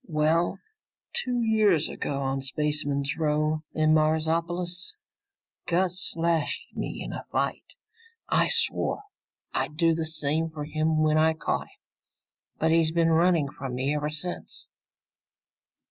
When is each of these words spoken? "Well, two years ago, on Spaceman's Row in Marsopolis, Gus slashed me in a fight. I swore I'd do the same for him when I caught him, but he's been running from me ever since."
"Well, 0.09 0.57
two 1.13 1.43
years 1.43 1.87
ago, 1.87 2.21
on 2.23 2.41
Spaceman's 2.41 3.17
Row 3.19 3.61
in 3.75 3.93
Marsopolis, 3.93 4.95
Gus 5.67 6.09
slashed 6.13 6.75
me 6.75 7.03
in 7.03 7.13
a 7.13 7.25
fight. 7.31 7.75
I 8.27 8.47
swore 8.47 9.03
I'd 9.53 9.77
do 9.77 9.93
the 9.93 10.03
same 10.05 10.49
for 10.49 10.65
him 10.65 11.03
when 11.03 11.19
I 11.19 11.33
caught 11.35 11.67
him, 11.67 11.79
but 12.57 12.71
he's 12.71 12.89
been 12.91 13.11
running 13.11 13.49
from 13.49 13.75
me 13.75 13.93
ever 13.95 14.09
since." 14.09 14.69